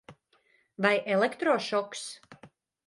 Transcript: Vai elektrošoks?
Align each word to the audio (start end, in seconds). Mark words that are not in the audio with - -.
Vai 0.85 0.95
elektrošoks? 1.15 2.01